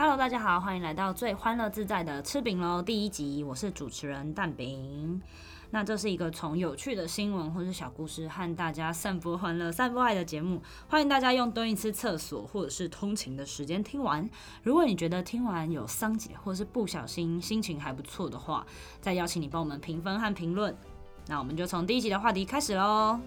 [0.00, 5.20] Hello，大家好，欢迎来到最欢乐自在的吃饼喽第一集，我是主持人蛋饼。
[5.68, 14.26] 那这是一个从有趣的新闻或是小故事和大家散播欢乐、散播爱的节目，欢迎大家用蹲一次厕所或者是通勤的时间听完。
[14.62, 18.66] 如果你觉得听完有桑姐或是不小心心情还不错的话，
[19.02, 20.74] 再邀请你帮我们评分和评论。
[21.26, 23.20] 那我们就从第一集的话题开始喽。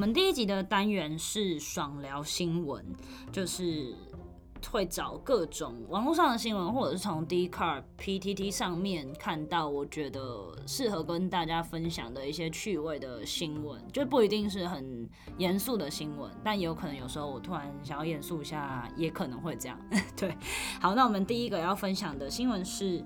[0.00, 2.82] 我们第一集的单元是爽聊新闻，
[3.30, 3.94] 就是
[4.72, 19.78] 会找各种网络上的新闻，或者是从 Dcard、PTT 上面看到我觉得适合跟大家分享的一些趣味的新闻，就不一定是很严肃的新闻，但也有可能有时候我突然想要严肃一下，也可能会这样。
[20.16, 20.34] 对，
[20.80, 23.04] 好，那我们第一个要分享的新闻是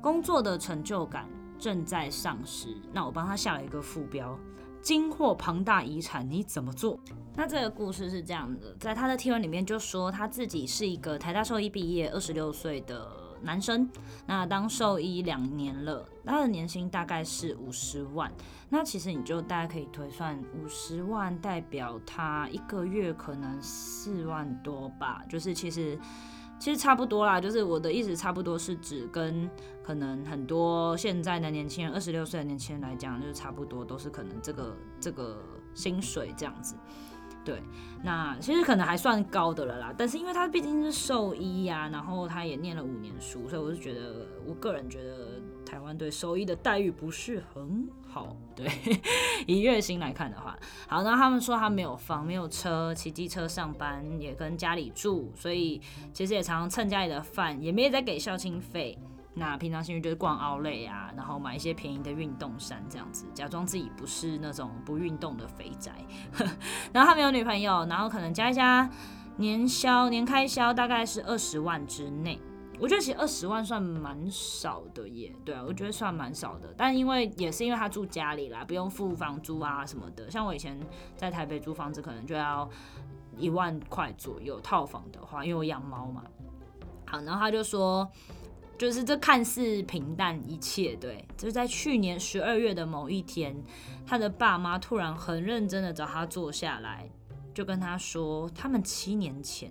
[0.00, 1.28] 工作的成就感
[1.58, 4.34] 正在丧失，那我帮他下了一个副标。
[4.82, 6.98] 惊获庞大遗产，你怎么做？
[7.34, 13.08] 那这个故事是这样的，在他的贴文里面就说他自己是一个台大兽医毕业，二十六岁的
[13.42, 13.88] 男生。
[14.26, 18.32] 那当兽医两年了，他的年薪大概是五十万。
[18.68, 25.98] 那其实你就大概可以推算，五十万代表他一个月可能四万多吧，就是其实。
[26.60, 29.48] 其实差不多啦，就是我的意思，差不多是指跟
[29.82, 35.42] 可能很多现在的年轻人，二十六岁的年轻人来讲，就是差不多都是可能这个这个
[35.74, 36.76] 薪水这样子。
[37.42, 37.62] 对，
[38.04, 45.39] 那其实可能还算高的了啦，但是因为他毕竟是兽医呀，然后他也念了五年书，所以我是觉得，我个人觉得
[45.70, 48.36] 台湾对兽医的待遇不是很好。
[48.56, 48.68] 对，
[49.46, 55.80] 以月薪来看的话，好，那他们说他没有房，没有车，骑机车上班，也跟家里住，所以
[56.12, 58.98] 其实也常常蹭家里的饭，也没在给孝亲费。
[59.34, 65.92] 那平常兴趣就是逛奥莱啊，然后买一些便宜的运动衫这样子，假装自己不是那种不运动的肥宅。
[66.92, 68.90] 然后他没有女朋友，然后可能加一加
[69.36, 72.40] 年销年开销大概是二十万之内。
[72.80, 76.72] 我觉得其实二十万算蛮少的耶，对啊，我觉得算蛮少的。
[76.76, 80.30] 但因为也是因为他住家里啦，不用付房租啊什么的。
[80.30, 80.80] 像我以前
[81.16, 82.68] 在台北租房子，可能就要
[83.36, 86.24] 一万块左右套房的话，因为我养猫嘛。
[87.06, 88.10] 好，然后他就说。
[88.78, 93.54] 就是这看似平淡一切，对，就是在去年十二月的某一天，
[94.06, 97.06] 他的爸妈突然很认真的找他坐下来，
[97.52, 99.70] 就跟他说，他们七年前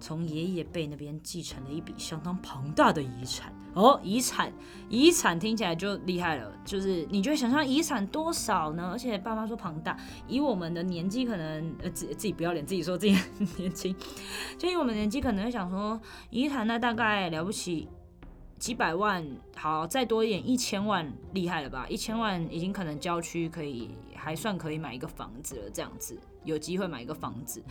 [0.00, 3.52] 从爷爷辈那边继承了一笔相当庞大的遗产。
[3.74, 4.52] 哦，遗产，
[4.88, 8.88] 遗产听起来就厉害了，就是你就会想象遗产多少呢？
[8.90, 9.96] 而且爸妈说庞大，
[10.26, 13.16] 以我们的年纪可能，呃，自自己不要脸，自己说自己
[13.56, 13.94] 年轻，
[14.58, 16.00] 就以我们年纪可能会想说，
[16.30, 17.88] 遗产那大概了不起。
[18.58, 21.86] 几百万，好，再多一点，一千万，厉害了吧？
[21.88, 27.62] 一千万已经可能郊区可以还算可以买一个房子了，这样子有机会买一个房子。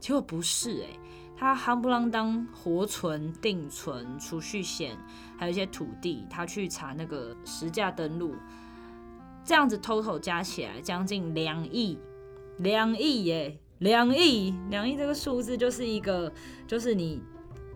[0.00, 0.98] 结果不是诶，
[1.36, 4.96] 他夯不啷当活存、定存、储蓄险，
[5.36, 8.34] 还有一些土地，他去查那个实价登录，
[9.44, 11.98] 这样子 total 加起来将近两亿，
[12.58, 16.32] 两亿耶，两亿，两亿这个数字就是一个，
[16.66, 17.22] 就是你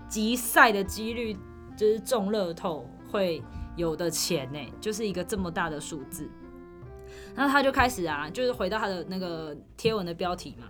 [0.09, 1.37] 集赛的几率。
[1.79, 3.41] 就是中乐透会
[3.77, 6.29] 有的钱呢，就是一个这么大的数字。
[7.37, 10.67] 然后他就开始啊，就是回到他的那个贴文的标题嘛，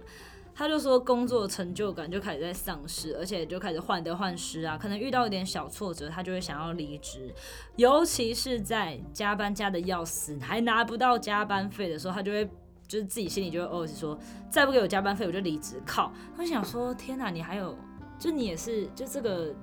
[0.58, 7.32] 他就说工作成就感就开始在丧失，而且就开始患得患失啊，可能遇到一点小挫折，他就会想要离职。
[7.76, 12.44] 尤其是在加班加的要死，还拿不到加班费的时候，他就会
[12.88, 14.18] 就是自己心里就会哦，是说
[14.50, 15.80] 再不给我加班费，我就离职。
[15.86, 16.12] 靠！
[16.36, 17.78] 我想说，天哪，你还有，
[18.18, 19.54] 就你也是，就这个。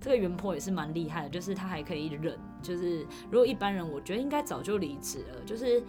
[0.00, 5.80] 这个原 po 也是蛮厉害的，就是他还可以忍，就是如果一般人，我觉得应该早就离职了，就是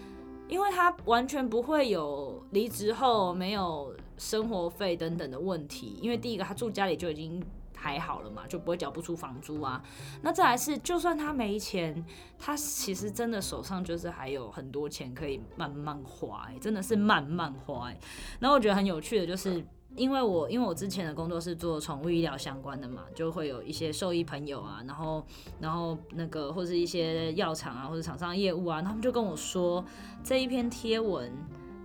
[0.50, 7.42] 因为他完全不会有离职后没有生活费等等的问题，因为第一个他住家里就已经
[7.80, 9.82] 还好了嘛，就不会缴不出房租啊。
[10.22, 12.06] 那再来是，就算他没钱，
[12.38, 17.98] 他其实真的手上就是还有很多钱可以慢慢花，欸，真的是慢慢花，欸。
[18.40, 19.66] 然后我觉得很有趣的就是。
[19.96, 25.26] 因为我因为我之前的工作是做宠物医疗相关的嘛，就会有一些兽医朋友啊，然后
[25.60, 29.84] 然后那个或是一些药厂啊或者厂商业务啊，他们就跟我说
[30.24, 31.34] 这一篇贴文。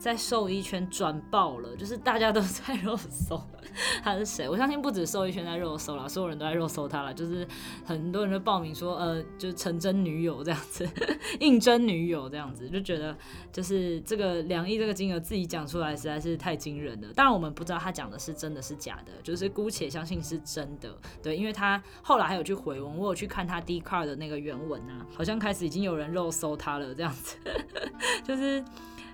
[0.05, 3.43] 在兽医圈转爆了，就是大家都在肉搜
[4.05, 4.47] 他是谁。
[4.47, 7.15] 我相信不止兽医圈在肉搜了，所有人都在肉搜他了。
[7.15, 7.49] 就是
[7.87, 10.87] 很多人都报名说，呃，就是成真女友这样子，
[11.41, 13.17] 应征女友这样子，就觉得
[13.51, 17.09] 就是这个两亿这个金额自己讲出来实在是太惊人了。
[17.15, 20.95] 当然我们不知道他讲的是真的是假的，就是姑且相信是真的。
[21.23, 27.39] 对，因为他后来还有去回文，我有去看他 d car 的那个原文啊，好像开始已经有人肉搜他了这样子，
[28.23, 28.63] 就是。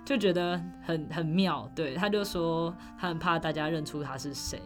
[0.05, 1.71] 就觉得很很妙。
[1.75, 4.61] 对，他就说他很怕大家认出他是谁。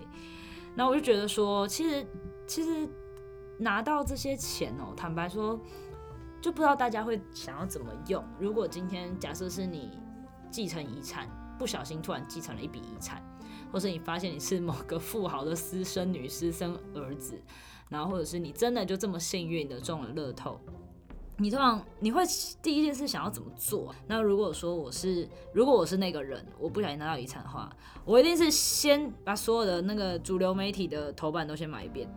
[0.75, 2.07] 那我就觉得说，其实
[2.47, 2.89] 其实
[3.59, 5.61] 拿到这些钱哦、坦白说，
[6.41, 8.25] 就不知道大家会想要怎么用。
[8.41, 9.99] 如果今天假设是你
[10.51, 11.29] 继承遗产，
[11.59, 13.23] 不小心突然继承了一笔遗产，
[13.71, 17.41] 或是你发现你是某个富豪的私生女、私生儿子，
[17.89, 20.59] 然后或者是你真的就这么幸运的中了乐透。
[21.39, 22.23] 你通常你会
[22.63, 23.93] 第一件事想要怎么做？
[24.07, 27.69] 那如果说我是，如果我是那个人，我不小心拿到遗产的话，
[28.05, 32.09] 我一定是先把所有的那个主流媒体的头版都先买一遍，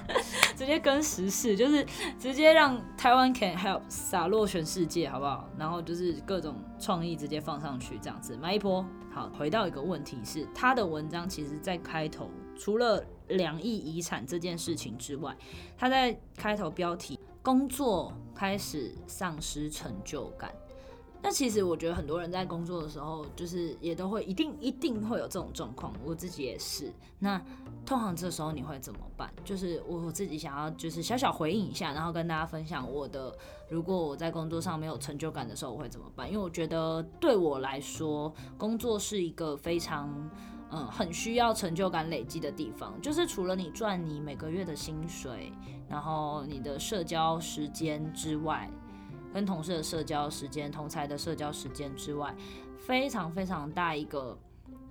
[0.54, 1.86] 直接跟时事，就是
[2.18, 5.48] 直接让台湾 can help 洒落全世界，好不好？
[5.58, 8.84] 然后就是各种创意直接放上去，这样子买一波。
[9.10, 15.34] 好，回到一个问题是，他的文章其实在开头除了两亿遗产这件事情之外，
[15.78, 17.15] 他在开头标题。
[17.46, 20.52] 工作开始丧失成就感，
[21.22, 26.92] 那其实我觉得很多人在工作的时候，就是也都会一定一定会有这种状况，我自己也是。
[27.20, 27.40] 那
[27.84, 29.32] 通常这时候你会怎么办？
[29.44, 33.32] 就是我我自己想要就是小小回应一下，然后跟大家分享我的，
[33.70, 36.28] 如果我在工作上没有成就感的时候，我会怎么办？
[36.28, 40.28] 因为我觉得对我来说，工作是一个非常。
[40.70, 45.52] 嗯，很需要成就感累积的地方，就是除了你赚你每个月的薪水，
[45.88, 48.68] 然后你的社交时间之外，
[49.32, 52.34] 跟同事的社交时间、同侪的社交时间之外，
[52.76, 54.36] 非常非常大一个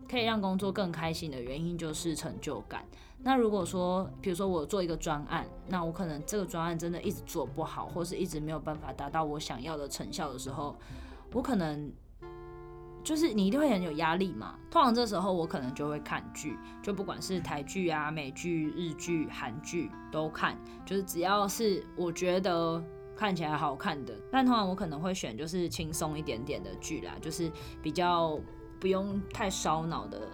[0.10, 2.86] 可以让工作更开心的原因就是成就感。
[3.22, 10.74] 那如果说，比如说我做一个专案，那我可能这个专案真的一直做不好，或是一直没有办法达到我想要的成效的时候，
[11.34, 11.92] 我可能。
[13.06, 22.84] 就是你一定会很有压力嘛，通常这时候我可能就会看剧，就不管是台剧啊、美剧、日剧、韩剧都看，就是只要是我觉得
[23.16, 28.40] 看起来好看的，但通常我可能会选就是轻松一点点的剧啦，就是比较
[28.80, 30.28] 不用太烧脑的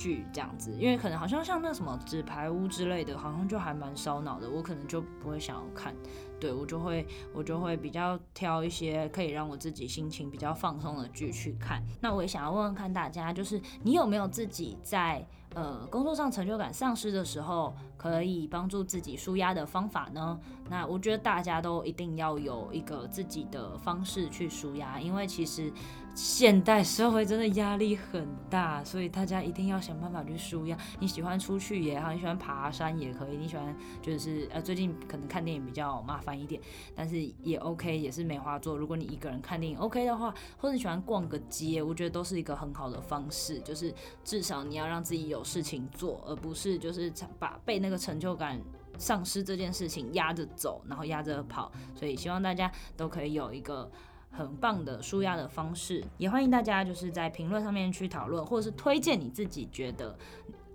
[0.00, 5.94] 剧这样子，因为可能好像像那什么纸牌屋之类的，好像就还蛮烧脑的，我可能就不会想要看。
[6.40, 11.82] 对，我就会我就会比较挑一些可以让我自己心情比较放松的剧去看。
[12.00, 15.22] 那我也想要问问看大家，就是你有没有自己在
[15.54, 20.40] 呃工作上成就感丧失的时候，可以帮助自己舒压的方法呢？
[20.70, 25.70] 那我觉得大家都一定要有一个自己的方式去舒压，因为其实。
[26.12, 30.76] 现代社会真的压力很大，所以大家一定要想办法去舒压。
[30.98, 36.60] 你喜欢出去也好，你喜欢爬山也可以，你喜欢就是呃最近可能看电影比较麻烦一点，
[36.96, 38.76] 但是也 OK，也是没话做。
[38.76, 43.60] 如果你一个人看电影 OK 的话，或者你喜欢逛个街，我觉得都是一个很好的方式。
[43.60, 43.94] 就是
[44.24, 48.58] 至少你要让自己有事情做，而不是就是把被那个成就感
[48.96, 51.70] 丧失这件事情压着走，然后压着跑。
[51.94, 53.90] 所以希望大家都可以有一个。
[54.32, 60.16] 很棒的舒压的方式，也欢迎大家就是在评论上面去讨论，或者是推荐你自己觉得。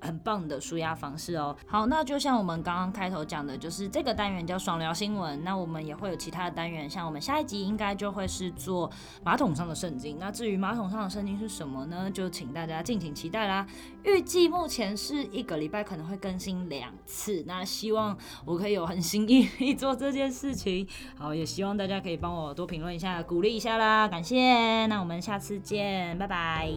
[0.05, 1.55] 很棒的舒压方式哦。
[1.65, 5.43] 好，那就像我们刚刚开头讲的，就是这个单元叫爽聊新闻。
[5.43, 8.89] 那我们也会有其他的单元，像我们下一集应该就会是做
[9.23, 10.17] 马桶上的圣经。
[10.19, 12.09] 那至于马桶上的圣经是什么呢？
[12.11, 13.65] 就请大家敬请期待啦。
[14.03, 17.43] 预计目前是一个礼拜可能会更新两次。
[17.47, 20.87] 那希望我可以有很心意力做这件事情。
[21.17, 24.85] 好，也希望大家可以帮我多评论一下，鼓励一下啦，感谢。
[24.85, 26.69] 那我们下次见，拜拜。